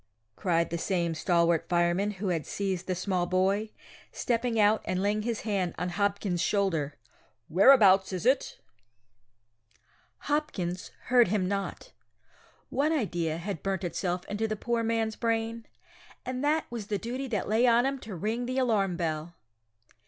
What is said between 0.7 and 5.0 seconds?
the same stalwart fireman who had seized the small boy, stepping out and